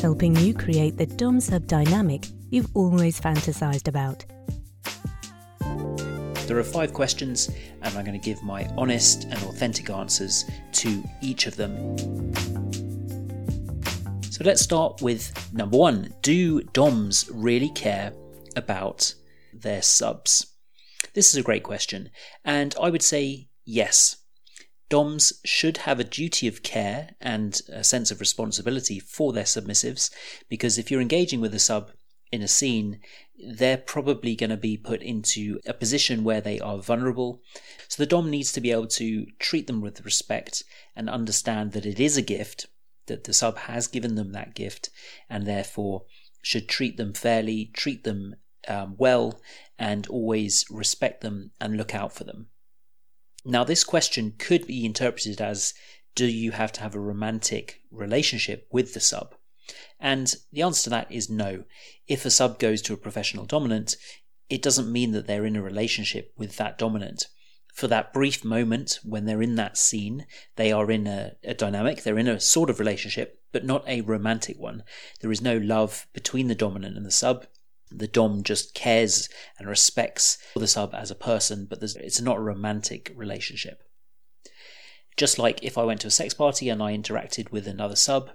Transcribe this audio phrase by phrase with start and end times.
[0.00, 4.24] helping you create the Dom sub dynamic you've always fantasized about.
[6.46, 7.50] There are five questions,
[7.82, 11.96] and I'm going to give my honest and authentic answers to each of them.
[14.30, 18.12] So let's start with number one Do DOMs really care
[18.54, 19.12] about
[19.52, 20.46] their subs?
[21.14, 22.10] This is a great question,
[22.44, 24.18] and I would say yes.
[24.88, 30.10] DOMs should have a duty of care and a sense of responsibility for their submissives
[30.48, 31.90] because if you're engaging with a sub
[32.30, 33.00] in a scene,
[33.36, 37.42] they're probably going to be put into a position where they are vulnerable.
[37.88, 40.62] So the Dom needs to be able to treat them with respect
[40.94, 42.66] and understand that it is a gift,
[43.06, 44.90] that the sub has given them that gift,
[45.28, 46.04] and therefore
[46.42, 48.36] should treat them fairly, treat them
[48.68, 49.40] um, well,
[49.78, 52.48] and always respect them and look out for them.
[53.48, 55.72] Now, this question could be interpreted as
[56.16, 59.36] do you have to have a romantic relationship with the sub?
[60.00, 61.62] And the answer to that is no.
[62.08, 63.96] If a sub goes to a professional dominant,
[64.48, 67.28] it doesn't mean that they're in a relationship with that dominant.
[67.72, 72.02] For that brief moment when they're in that scene, they are in a, a, dynamic,
[72.02, 74.82] they're in a sort of relationship, but not a romantic one.
[75.20, 77.46] There is no love between the dominant and the sub
[77.98, 82.40] the dom just cares and respects the sub as a person, but it's not a
[82.40, 83.82] romantic relationship.
[85.16, 88.30] Just like if I went to a sex party and I interacted with another sub,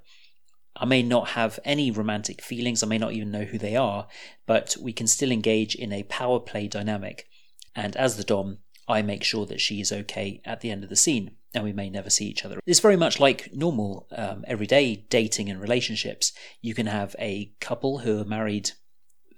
[0.76, 4.08] I may not have any romantic feelings, I may not even know who they are,
[4.48, 7.28] but we can still engage in a power play dynamic.
[7.76, 10.90] And as the Dom, I make sure that she is okay at the end of
[10.90, 12.60] the scene, and we may never see each other.
[12.66, 16.34] It's very much like normal, um, everyday dating and relationships.
[16.62, 18.72] You can have a couple who are married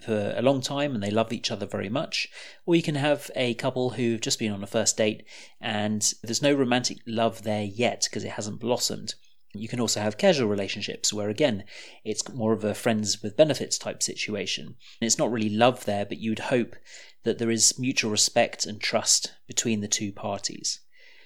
[0.04, 2.28] for a long time and they love each other very much,
[2.66, 5.24] or you can have a couple who've just been on a first date
[5.62, 9.16] and there's no romantic love there yet because it hasn't blossomed.
[9.56, 11.64] You can also have casual relationships where, again,
[12.04, 14.66] it's more of a friends with benefits type situation.
[14.66, 16.76] And it's not really love there, but you'd hope
[17.24, 20.80] that there is mutual respect and trust between the two parties.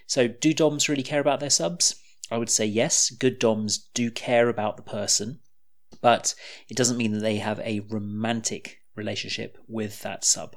[0.08, 1.96] So, do DOMs really care about their subs?
[2.30, 3.10] I would say yes.
[3.10, 5.40] Good DOMs do care about the person
[6.02, 6.36] but
[6.70, 10.56] it doesn't mean that they have a romantic relationship with that sub.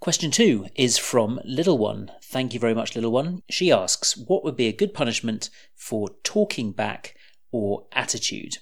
[0.00, 2.12] Question two is from Little One.
[2.22, 3.42] Thank you very much, Little One.
[3.50, 7.16] She asks, What would be a good punishment for talking back
[7.50, 8.58] or attitude?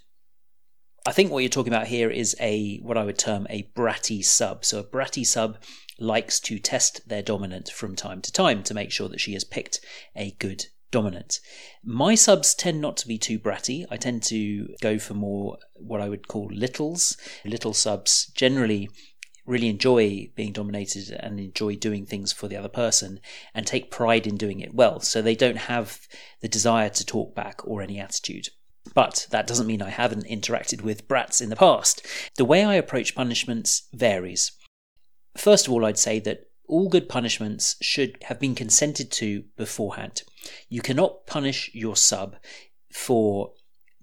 [1.06, 4.24] I think what you're talking about here is a what I would term a bratty
[4.24, 4.64] sub.
[4.64, 5.58] So a bratty sub
[5.98, 9.44] likes to test their dominant from time to time to make sure that she has
[9.44, 9.80] picked
[10.16, 11.40] a good dominant.
[11.84, 13.84] My subs tend not to be too bratty.
[13.90, 17.16] I tend to go for more what I would call littles.
[17.44, 18.88] Little subs generally
[19.46, 23.20] really enjoy being dominated and enjoy doing things for the other person
[23.54, 25.00] and take pride in doing it well.
[25.00, 26.00] So they don't have
[26.40, 28.48] the desire to talk back or any attitude.
[28.94, 32.06] But that doesn't mean I haven't interacted with brats in the past.
[32.36, 34.52] The way I approach punishments varies.
[35.36, 40.22] First of all, I'd say that all good punishments should have been consented to beforehand.
[40.68, 42.36] You cannot punish your sub
[42.92, 43.52] for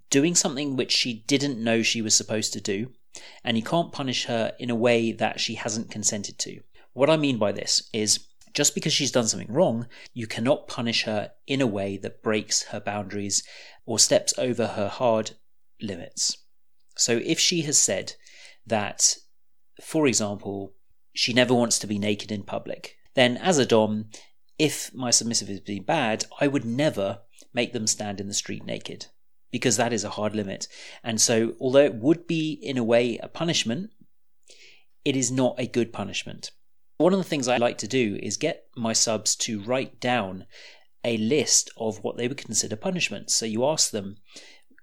[0.09, 2.91] doing something which she didn't know she was supposed to do,
[3.43, 6.61] and you can't punish her in a way that she hasn't consented to.
[6.93, 11.03] What I mean by this is just because she's done something wrong, you cannot punish
[11.03, 13.43] her in a way that breaks her boundaries
[13.85, 15.31] or steps over her hard
[15.81, 16.37] limits.
[16.95, 18.13] So if she has said
[18.67, 19.15] that,
[19.81, 20.73] for example,
[21.13, 24.09] she never wants to be naked in public, then as a Dom,
[24.57, 27.21] if my submissive is being bad, I would never
[27.53, 29.07] make them stand in the street naked
[29.51, 30.67] because that is a hard limit.
[31.03, 33.91] And so, although it would be in a way a punishment,
[35.05, 36.51] it is not a good punishment.
[36.97, 40.45] One of the things I like to do is get my subs to write down
[41.03, 43.33] a list of what they would consider punishments.
[43.35, 44.17] So you ask them,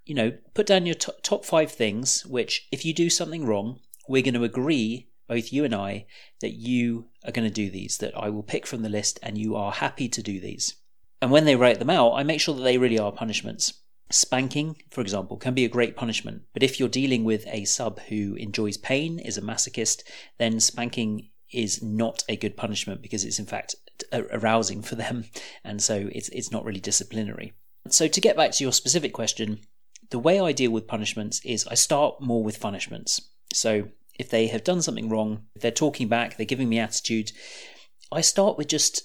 [0.04, 4.22] you know, put down your top five things which, if you do something wrong, we're
[4.22, 6.06] going to agree both you and I,
[6.40, 9.38] that you are going to do these, that I will pick from the list and
[9.38, 10.74] you are happy to do these.
[11.22, 13.74] And when they write them out, I make sure that they really are punishments.
[14.10, 18.00] Spanking, for example, can be a great punishment, but if you're dealing with a sub
[18.08, 20.02] who enjoys pain, is a masochist,
[20.38, 23.76] then spanking is not a good punishment because it's in fact
[24.12, 25.26] arousing for them,
[25.62, 27.52] and so it's it's not really disciplinary.
[27.88, 29.60] So, to get back to your specific question,
[30.10, 33.20] the way I deal with punishments is I start more with punishments.
[33.52, 33.90] So,
[34.20, 37.32] if they have done something wrong, if they're talking back, they're giving me attitude,
[38.12, 39.02] I start with just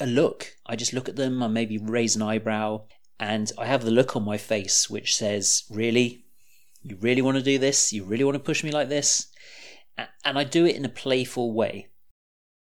[0.00, 0.52] a look.
[0.66, 2.82] I just look at them, I maybe raise an eyebrow,
[3.20, 6.24] and I have the look on my face which says, Really?
[6.82, 7.92] You really want to do this?
[7.92, 9.28] You really want to push me like this?
[10.24, 11.88] And I do it in a playful way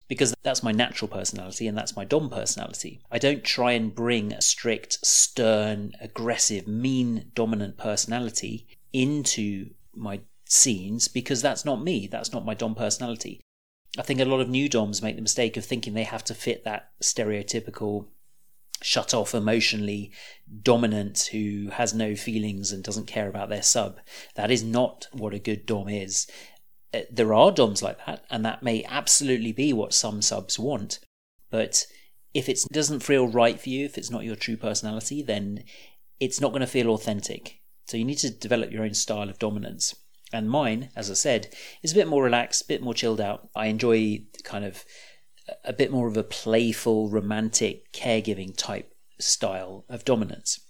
[0.09, 3.01] because that's my natural personality and that's my Dom personality.
[3.11, 10.21] I don't try and bring a strict, stern, aggressive, mean, dominant personality into my
[10.55, 12.07] scenes because that's not me.
[12.07, 13.41] That's not my Dom personality.
[13.99, 16.35] I think a lot of new DOMs make the mistake of thinking they have to
[16.35, 18.07] fit that stereotypical
[18.83, 20.13] shut off emotionally
[20.63, 24.01] dominant who has no feelings and doesn't care about their sub.
[24.35, 26.27] That is not what a good Dom is.
[26.93, 31.01] Uh, there are DOMs like that, and that may absolutely be what some subs want.
[31.51, 31.87] But
[32.33, 35.65] if it doesn't feel right for you, if it's not your true personality, then
[36.21, 37.61] it's not going to feel authentic.
[37.87, 39.95] So you need to develop your own style of dominance.
[40.33, 43.49] And mine, as I said, is a bit more relaxed, a bit more chilled out.
[43.55, 44.85] I enjoy kind of
[45.65, 50.61] a bit more of a playful, romantic, caregiving type style of dominance.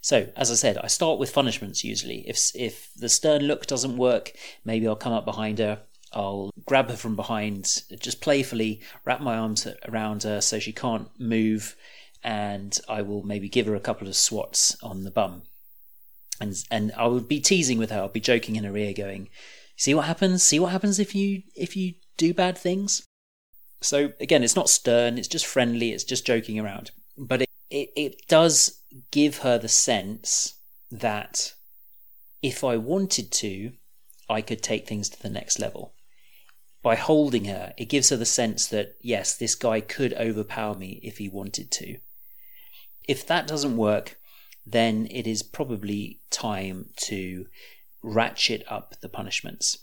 [0.00, 2.28] So, as I said, I start with punishments usually.
[2.28, 4.32] If if the stern look doesn't work,
[4.64, 5.82] maybe I'll come up behind her.
[6.12, 11.08] I'll grab her from behind, just playfully wrap my arms around her so she can't
[11.18, 11.76] move,
[12.22, 15.42] and I will maybe give her a couple of swats on the bum
[16.40, 18.00] and and I would be teasing with her.
[18.00, 19.28] I'll be joking in her ear, going,
[19.76, 20.42] "See what happens?
[20.42, 23.06] See what happens if you if you do bad things."
[23.80, 25.18] So again, it's not stern.
[25.18, 25.92] It's just friendly.
[25.92, 30.54] It's just joking around, but it it, it does give her the sense
[30.90, 31.54] that
[32.42, 33.72] if I wanted to,
[34.28, 35.94] I could take things to the next level.
[36.82, 41.00] By holding her, it gives her the sense that yes, this guy could overpower me
[41.02, 41.98] if he wanted to.
[43.08, 44.18] If that doesn't work,
[44.66, 47.46] then it is probably time to
[48.02, 49.78] ratchet up the punishments.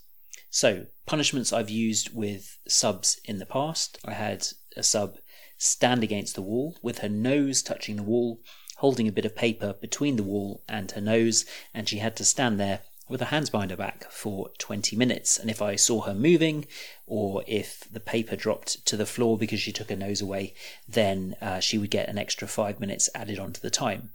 [0.49, 3.97] So, punishments I've used with subs in the past.
[4.03, 5.17] I had a sub
[5.57, 8.41] stand against the wall with her nose touching the wall,
[8.77, 12.25] holding a bit of paper between the wall and her nose, and she had to
[12.25, 15.37] stand there with her hands behind her back for 20 minutes.
[15.37, 16.65] And if I saw her moving,
[17.05, 20.53] or if the paper dropped to the floor because she took her nose away,
[20.87, 24.11] then uh, she would get an extra five minutes added onto the time.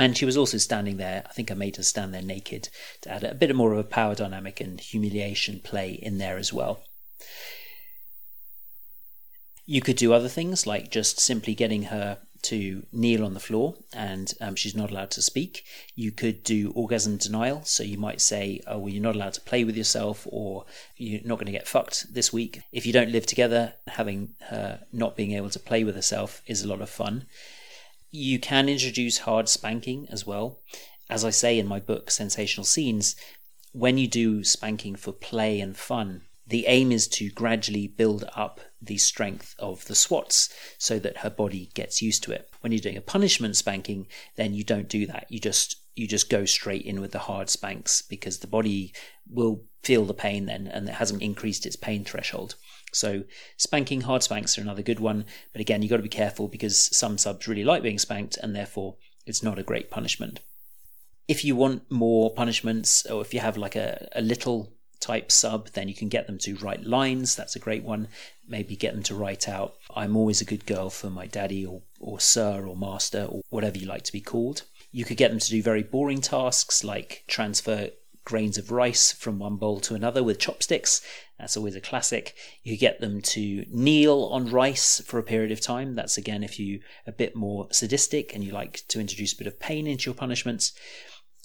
[0.00, 2.70] And she was also standing there, I think I made her stand there naked
[3.02, 6.54] to add a bit more of a power dynamic and humiliation play in there as
[6.54, 6.82] well.
[9.66, 13.74] You could do other things like just simply getting her to kneel on the floor
[13.92, 15.64] and um, she's not allowed to speak.
[15.94, 17.62] You could do orgasm denial.
[17.64, 20.64] So you might say, oh, well, you're not allowed to play with yourself or
[20.96, 22.62] you're not going to get fucked this week.
[22.72, 26.62] If you don't live together, having her not being able to play with herself is
[26.62, 27.26] a lot of fun.
[28.10, 30.60] You can introduce hard spanking as well.
[31.08, 33.14] As I say in my book, Sensational Scenes,
[33.72, 38.60] when you do spanking for play and fun, the aim is to gradually build up
[38.82, 40.48] the strength of the swats
[40.78, 42.50] so that her body gets used to it.
[42.60, 45.26] When you're doing a punishment spanking, then you don't do that.
[45.28, 48.92] You just you just go straight in with the hard spanks because the body
[49.28, 52.56] will feel the pain then and it hasn't increased its pain threshold.
[52.92, 53.24] So
[53.56, 56.94] spanking, hard spanks are another good one, but again, you've got to be careful because
[56.96, 58.96] some subs really like being spanked and therefore
[59.26, 60.40] it's not a great punishment.
[61.28, 65.68] If you want more punishments, or if you have like a, a little type sub,
[65.70, 67.34] then you can get them to write lines.
[67.36, 68.08] That's a great one.
[68.46, 71.82] Maybe get them to write out, I'm always a good girl for my daddy, or,
[72.00, 74.62] or sir, or master, or whatever you like to be called.
[74.92, 77.90] You could get them to do very boring tasks like transfer
[78.24, 81.00] grains of rice from one bowl to another with chopsticks.
[81.38, 82.34] That's always a classic.
[82.62, 85.94] You get them to kneel on rice for a period of time.
[85.94, 89.46] That's again if you a bit more sadistic and you like to introduce a bit
[89.46, 90.72] of pain into your punishments.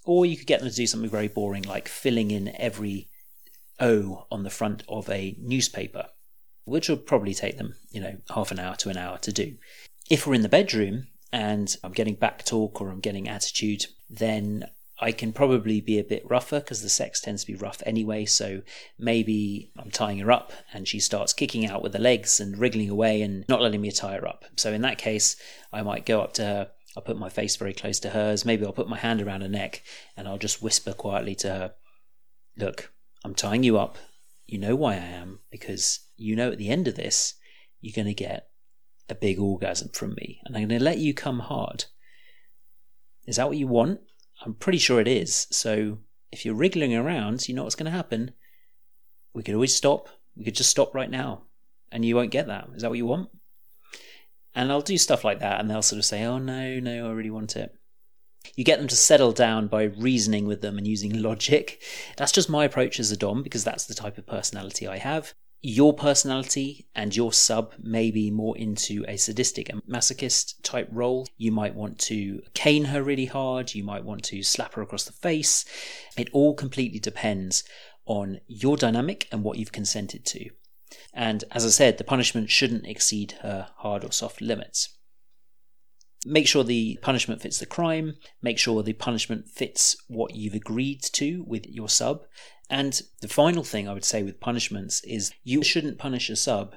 [0.04, 3.10] Or you could get them to do something very boring like filling in every
[3.80, 6.08] O on the front of a newspaper,
[6.66, 9.56] which will probably take them, you know, half an hour to an hour to do.
[10.10, 14.66] If we're in the bedroom and I'm getting back talk or I'm getting attitude, then
[15.00, 18.26] I can probably be a bit rougher because the sex tends to be rough anyway.
[18.26, 18.62] So
[18.98, 22.90] maybe I'm tying her up and she starts kicking out with the legs and wriggling
[22.90, 24.46] away and not letting me tie her up.
[24.56, 25.36] So in that case,
[25.74, 26.72] I might go up to her.
[26.96, 28.46] I'll put my face very close to hers.
[28.46, 29.84] Maybe I'll put my hand around her neck
[30.16, 31.74] and I'll just whisper quietly to her,
[32.58, 33.98] Look, I'm tying you up.
[34.46, 37.34] You know why I am because you know at the end of this,
[37.82, 38.48] you're going to get
[39.10, 41.86] a big orgasm from me and I'm going to let you come hard.
[43.28, 44.00] Is that what you want?
[44.44, 45.48] I'm pretty sure it is.
[45.52, 46.00] So
[46.32, 48.32] if you're wriggling around, you know what's going to happen.
[49.34, 50.10] We could always stop.
[50.36, 51.44] We could just stop right now.
[51.92, 52.68] And you won't get that.
[52.76, 53.30] Is that what you want?
[54.54, 57.12] And I'll do stuff like that, and they'll sort of say, oh, no, no, I
[57.12, 57.76] really want it.
[58.56, 61.82] You get them to settle down by reasoning with them and using logic.
[62.18, 65.34] That's just my approach as a Dom because that's the type of personality I have.
[65.68, 71.28] Your personality and your sub may be more into a sadistic and masochist type role.
[71.38, 75.06] You might want to cane her really hard, you might want to slap her across
[75.06, 75.66] the face.
[76.20, 77.64] It all completely depends
[78.06, 80.52] on your dynamic and what you've consented to.
[81.16, 84.90] And as I said, the punishment shouldn't exceed her hard or soft limits.
[86.28, 88.18] Make sure the punishment fits the crime.
[88.40, 92.22] Make sure the punishment fits what you've agreed to with your sub.
[92.70, 96.76] And the final thing I would say with punishments is you shouldn't punish a sub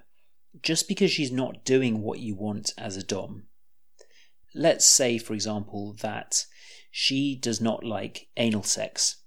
[0.63, 3.45] just because she's not doing what you want as a Dom.
[4.55, 6.45] Let's say, for example, that
[6.91, 9.23] she does not like anal sex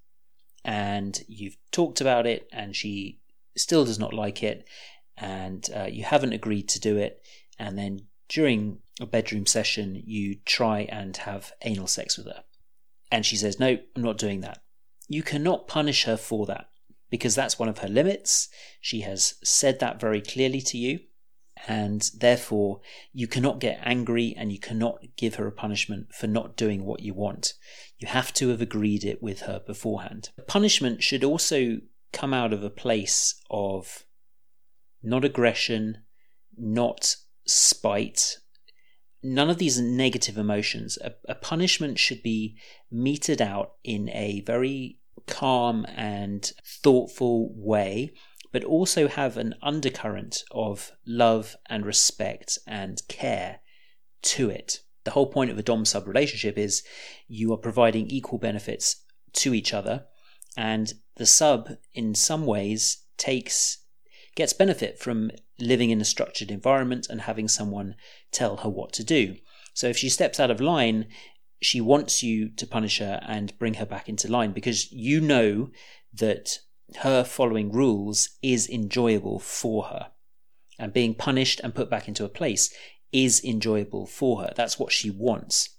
[0.63, 3.20] and you've talked about it and she
[3.56, 4.68] still does not like it
[5.18, 7.24] and uh, you haven't agreed to do it
[7.58, 8.01] and then
[8.32, 12.44] during a bedroom session, you try and have anal sex with her.
[13.12, 14.60] And she says, No, I'm not doing that.
[15.08, 16.67] You cannot punish her for that
[17.10, 18.50] because that's one of her limits.
[18.79, 21.01] She has said that very clearly to you.
[21.67, 22.81] And therefore,
[23.13, 27.01] you cannot get angry and you cannot give her a punishment for not doing what
[27.01, 27.53] you want.
[28.00, 30.29] You have to have agreed it with her beforehand.
[30.48, 31.81] Punishment should also
[32.13, 34.05] come out of a place of
[35.03, 36.00] not aggression,
[36.58, 37.15] not
[37.46, 38.38] spite,
[39.24, 40.98] none of these negative emotions.
[41.04, 42.58] A, a, punishment should be
[42.92, 48.13] meted out in a very calm and thoughtful way,
[48.51, 53.60] but also have an undercurrent of love and respect and care
[54.22, 54.80] to it.
[55.04, 56.84] The whole point of a Dom sub relationship is
[57.28, 60.06] you are providing equal benefits to each other,
[60.58, 63.78] and the sub, in some ways, takes
[64.36, 67.96] gets benefit from living in a structured environment and having someone
[68.32, 69.36] tell her what to do.
[69.74, 71.08] So if she steps out of line,
[71.62, 75.70] she wants you to punish her and bring her back into line because you know
[76.13, 76.60] that
[76.98, 80.12] her following rules is enjoyable for her.
[80.80, 82.74] And being punished and put back into a place
[83.12, 84.53] is enjoyable for her.
[84.56, 85.70] That's what she wants.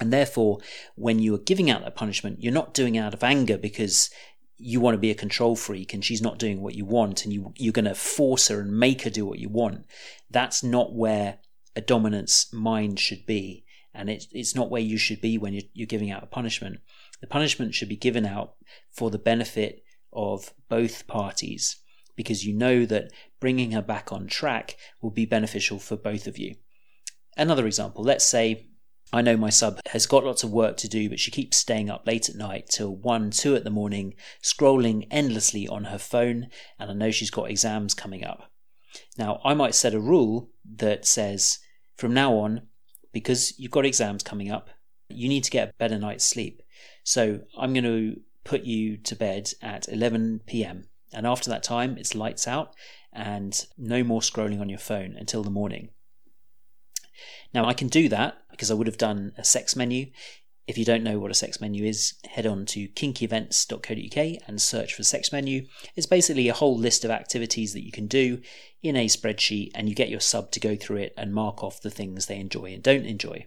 [0.00, 0.60] And therefore,
[0.94, 4.08] when you are giving out that punishment, you're not doing it out of anger because
[4.60, 7.32] you want to be a control freak and she's not doing what you want and
[7.32, 9.86] you, you're going to force her and make her do what you want.
[10.30, 11.38] That's not where
[11.74, 13.64] a dominance mind should be.
[13.94, 16.78] And it, it's not where you should be when you're, you're giving out a punishment.
[17.20, 18.54] The punishment should be given out
[18.92, 21.76] for the benefit of both parties
[22.14, 26.38] because you know that bringing her back on track will be beneficial for both of
[26.38, 26.56] you.
[27.36, 28.66] Another example, let's say
[29.12, 31.90] I know my sub has got lots of work to do, but she keeps staying
[31.90, 36.48] up late at night till 1, 2 at the morning, scrolling endlessly on her phone,
[36.78, 38.50] and I know she's got exams coming up.
[39.18, 41.58] Now, I might set a rule that says
[41.96, 42.68] from now on,
[43.12, 44.70] because you've got exams coming up,
[45.08, 46.62] you need to get a better night's sleep.
[47.02, 50.84] So I'm going to put you to bed at 11 pm.
[51.12, 52.74] And after that time, it's lights out
[53.12, 55.90] and no more scrolling on your phone until the morning.
[57.52, 60.10] Now, I can do that because I would have done a sex menu.
[60.66, 64.92] If you don't know what a sex menu is, head on to kinkyevents.co.uk and search
[64.92, 65.66] for sex menu.
[65.96, 68.42] It's basically a whole list of activities that you can do
[68.82, 71.80] in a spreadsheet, and you get your sub to go through it and mark off
[71.80, 73.46] the things they enjoy and don't enjoy.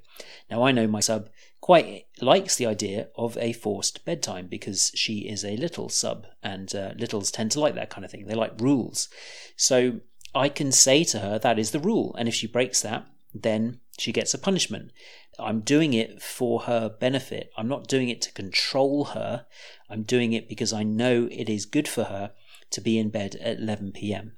[0.50, 1.30] Now, I know my sub
[1.62, 6.74] quite likes the idea of a forced bedtime because she is a little sub, and
[6.74, 8.26] uh, littles tend to like that kind of thing.
[8.26, 9.10] They like rules.
[9.56, 10.00] So
[10.34, 13.80] I can say to her that is the rule, and if she breaks that, then
[13.98, 14.92] she gets a punishment.
[15.40, 17.52] I'm doing it for her benefit.
[17.58, 19.46] I'm not doing it to control her.
[19.90, 22.32] I'm doing it because I know it is good for her
[22.72, 24.34] to be in bed at 11 pm.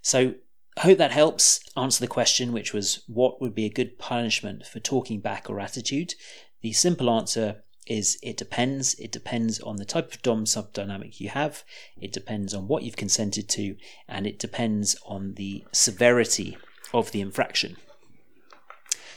[0.00, 0.34] So,
[0.76, 4.66] I hope that helps answer the question, which was what would be a good punishment
[4.66, 6.14] for talking back or attitude?
[6.62, 8.94] The simple answer is it depends.
[8.94, 11.64] It depends on the type of Dom sub dynamic you have,
[12.00, 13.76] it depends on what you've consented to,
[14.08, 16.56] and it depends on the severity
[16.94, 17.76] of the infraction.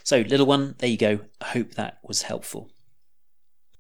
[0.06, 1.22] So, little one, there you go.
[1.42, 2.70] I hope that was helpful.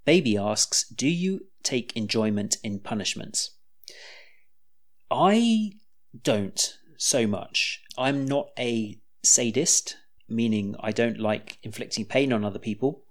[0.05, 3.51] Baby asks, Do you take enjoyment in punishments?
[5.11, 5.73] I
[6.23, 7.83] don't so much.
[7.95, 13.03] I'm not a sadist, meaning I don't like inflicting pain on other people.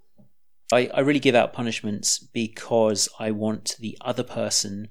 [0.73, 4.89] I, I really give out punishments because I want the other person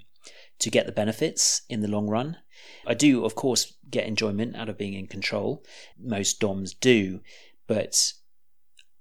[0.61, 2.39] to get the benefits in the long run.
[2.87, 5.63] I do, of course, get enjoyment out of being in control.
[5.99, 7.21] Most DOMs do,
[7.67, 8.13] but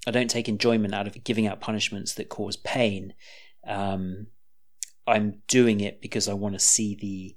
[0.07, 3.13] I don't take enjoyment out of giving out punishments that cause pain.
[3.65, 4.27] Um,
[5.07, 7.35] I'm doing it because I want to see the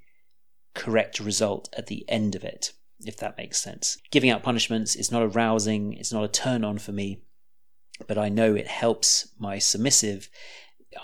[0.75, 3.99] correct result at the end of it, if that makes sense.
[4.11, 7.23] Giving out punishments is not arousing, it's not a turn on for me.
[8.07, 10.29] but I know it helps my submissive.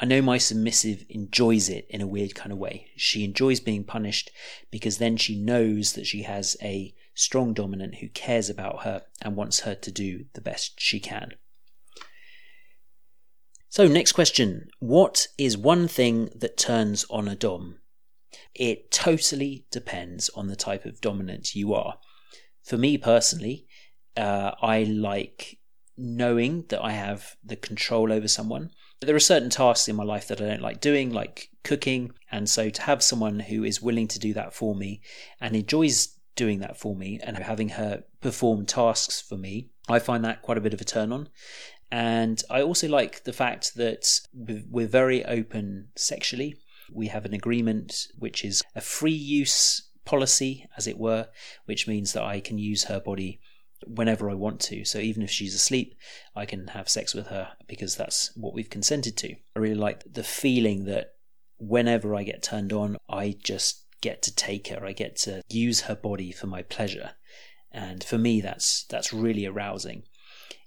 [0.00, 2.88] I know my submissive enjoys it in a weird kind of way.
[2.96, 4.30] She enjoys being punished
[4.70, 9.36] because then she knows that she has a strong dominant who cares about her and
[9.36, 11.34] wants her to do the best she can.
[13.68, 17.78] So, next question What is one thing that turns on a Dom?
[18.54, 21.98] It totally depends on the type of dominant you are.
[22.62, 23.66] For me personally,
[24.16, 25.58] uh, I like
[25.96, 28.70] knowing that I have the control over someone.
[29.00, 32.48] There are certain tasks in my life that I don't like doing, like cooking, and
[32.48, 35.00] so to have someone who is willing to do that for me
[35.40, 40.24] and enjoys doing that for me and having her perform tasks for me, I find
[40.24, 41.28] that quite a bit of a turn on.
[41.90, 46.56] And I also like the fact that we're very open sexually.
[46.90, 51.28] We have an agreement which is a free use policy, as it were,
[51.66, 53.40] which means that I can use her body
[53.86, 54.84] whenever I want to.
[54.84, 55.94] So even if she's asleep,
[56.34, 59.34] I can have sex with her because that's what we've consented to.
[59.56, 61.14] I really like the feeling that
[61.58, 64.84] whenever I get turned on, I just get to take her.
[64.84, 67.12] I get to use her body for my pleasure.
[67.70, 70.02] And for me that's that's really arousing.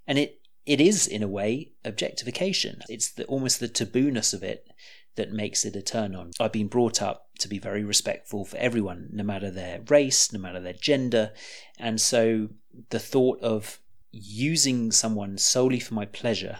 [0.07, 2.81] And it it is in a way objectification.
[2.89, 4.67] It's the, almost the tabooness of it
[5.15, 6.31] that makes it a turn on.
[6.39, 10.39] I've been brought up to be very respectful for everyone, no matter their race, no
[10.39, 11.31] matter their gender.
[11.77, 12.49] And so
[12.89, 13.79] the thought of
[14.11, 16.59] using someone solely for my pleasure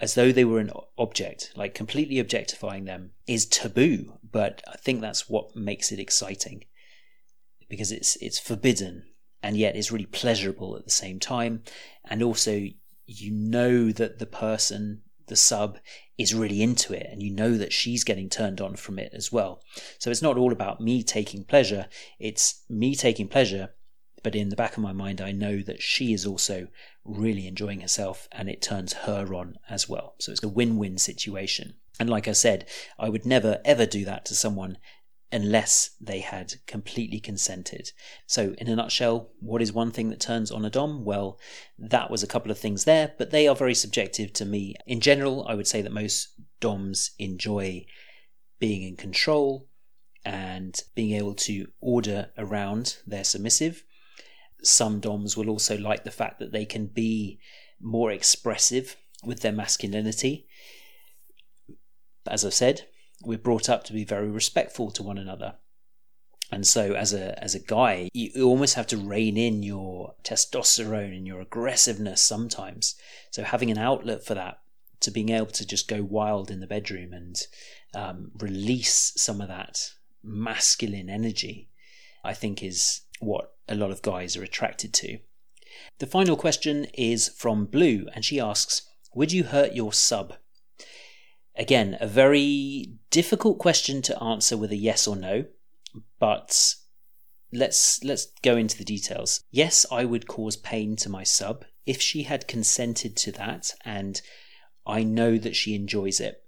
[0.00, 4.18] as though they were an object, like completely objectifying them, is taboo.
[4.22, 6.64] But I think that's what makes it exciting
[7.68, 9.04] because it's it's forbidden
[9.42, 11.62] and yet it's really pleasurable at the same time.
[12.04, 12.66] And also,
[13.06, 15.78] you know that the person, the sub,
[16.18, 19.30] is really into it and you know that she's getting turned on from it as
[19.30, 19.62] well.
[19.98, 21.86] So it's not all about me taking pleasure,
[22.18, 23.70] it's me taking pleasure,
[24.26, 26.66] but in the back of my mind, I know that she is also
[27.04, 30.16] really enjoying herself and it turns her on as well.
[30.18, 31.74] So it's a win win situation.
[32.00, 32.66] And like I said,
[32.98, 34.78] I would never ever do that to someone
[35.30, 37.92] unless they had completely consented.
[38.26, 41.04] So, in a nutshell, what is one thing that turns on a Dom?
[41.04, 41.38] Well,
[41.78, 44.74] that was a couple of things there, but they are very subjective to me.
[44.88, 47.86] In general, I would say that most Doms enjoy
[48.58, 49.68] being in control
[50.24, 53.84] and being able to order around their submissive.
[54.68, 57.38] Some Doms will also like the fact that they can be
[57.80, 60.46] more expressive with their masculinity.
[62.26, 62.86] As I've said,
[63.22, 65.54] we're brought up to be very respectful to one another.
[66.52, 71.16] And so as a as a guy, you almost have to rein in your testosterone
[71.16, 72.94] and your aggressiveness sometimes.
[73.30, 74.60] So having an outlet for that,
[75.00, 77.36] to being able to just go wild in the bedroom and
[77.94, 79.90] um, release some of that
[80.22, 81.68] masculine energy,
[82.24, 85.18] I think is what a lot of guys are attracted to.
[85.98, 88.82] The final question is from Blue, and she asks,
[89.14, 90.34] Would you hurt your sub?
[91.54, 95.46] Again, a very difficult question to answer with a yes or no,
[96.18, 96.74] but
[97.52, 99.40] let's let's go into the details.
[99.50, 104.20] Yes, I would cause pain to my sub if she had consented to that and
[104.86, 106.42] I know that she enjoys it.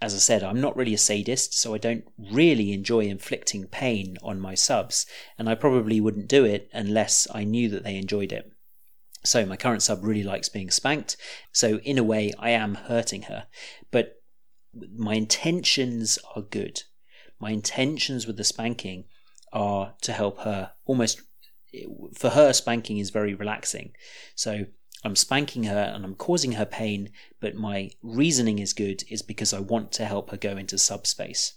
[0.00, 4.18] As I said, I'm not really a sadist, so I don't really enjoy inflicting pain
[4.22, 5.06] on my subs,
[5.38, 8.52] and I probably wouldn't do it unless I knew that they enjoyed it.
[9.24, 11.16] So my current sub really likes being spanked,
[11.50, 13.46] so in a way I am hurting her.
[13.90, 14.22] But
[14.94, 16.82] my intentions are good.
[17.40, 19.04] My intentions with the spanking
[19.52, 21.22] are to help her almost
[22.14, 23.92] for her spanking is very relaxing.
[24.34, 24.66] So
[25.06, 29.54] I'm spanking her and I'm causing her pain, but my reasoning is good is because
[29.54, 31.54] I want to help her go into subspace.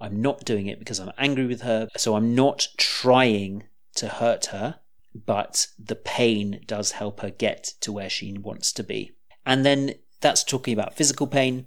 [0.00, 3.64] I'm not doing it because I'm angry with her, so I'm not trying
[3.96, 4.80] to hurt her,
[5.14, 9.12] but the pain does help her get to where she wants to be.
[9.44, 11.66] And then that's talking about physical pain.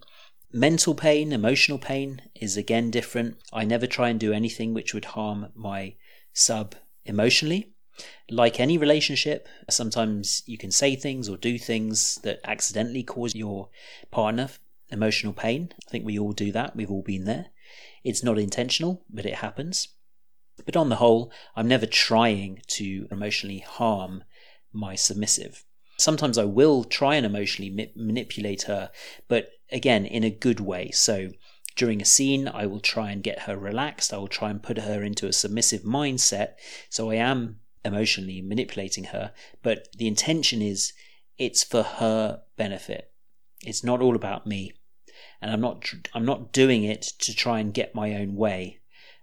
[0.51, 3.37] Mental pain, emotional pain is again different.
[3.53, 5.97] I never try and do anything which would harm my
[6.33, 6.73] sub
[7.05, 7.70] emotionally.
[8.29, 13.69] Like any relationship, sometimes you can say things or do things that accidentally cause your
[14.09, 14.49] partner
[14.91, 15.73] emotional pain.
[15.87, 16.75] I think we all do that.
[16.75, 17.47] We've all been there.
[18.03, 19.87] It's not intentional, but it happens.
[20.65, 24.23] But on the whole, I'm never trying to emotionally harm
[24.73, 25.65] my submissive.
[25.97, 28.91] Sometimes I will try and emotionally ma- manipulate her,
[29.27, 30.91] but again, in a good way.
[30.91, 31.29] So
[31.75, 34.13] during a scene, I will try and get her relaxed.
[34.13, 36.53] I will try and put her into a submissive mindset.
[36.89, 40.93] So I am emotionally manipulating her, but the intention is
[41.37, 43.11] it's for her benefit.
[43.65, 44.73] It's not all about me.
[45.41, 48.79] And I'm not I'm not doing it to try and get my own way.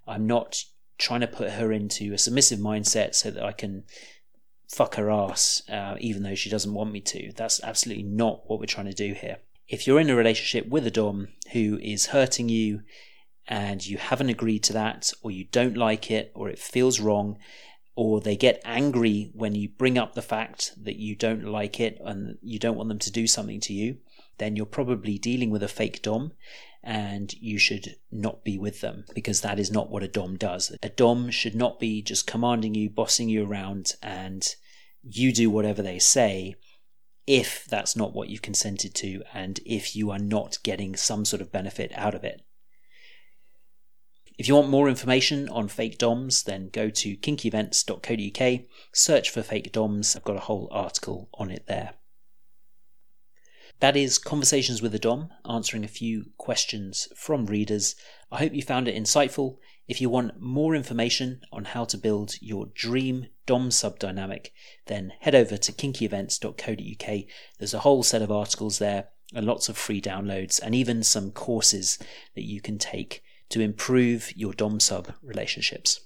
[0.07, 0.65] I'm not
[0.99, 3.85] trying to put her into a submissive mindset so that I can
[4.69, 7.33] fuck her ass, uh, even though she doesn't want me to.
[7.37, 9.39] That's absolutely not what we're trying to do here.
[9.69, 12.83] If you're in a relationship with a Dom who is hurting you
[13.47, 17.39] and you haven't agreed to that, or you don't like it, or it feels wrong,
[17.99, 22.01] or they get angry when you bring up the fact that you don't like it
[22.05, 23.97] and you don't want them to do something to you,
[24.37, 26.31] then you're probably dealing with a fake Dom
[26.85, 30.71] and you should not be with them because that is not what a Dom does.
[30.81, 34.55] A Dom should not be just commanding you, bossing you around, and
[35.03, 36.55] you do whatever they say
[37.27, 41.43] if that's not what you've consented to and if you are not getting some sort
[41.43, 42.43] of benefit out of it.
[44.39, 48.61] If you want more information on fake DOMs, then go to kinkyevents.co.uk,
[48.93, 50.15] search for fake DOMs.
[50.15, 51.95] I've got a whole article on it there.
[53.81, 57.97] That is Conversations with a Dom, answering a few questions from readers.
[58.31, 59.59] I hope you found it insightful.
[59.89, 64.53] If you want more information on how to build your dream Dom sub dynamic,
[64.87, 67.25] then head over to kinkyevents.co.uk.
[67.59, 71.33] There's a whole set of articles there and lots of free downloads and even some
[71.33, 71.99] courses
[72.35, 76.01] that you can take to improve your Dom sub relationships.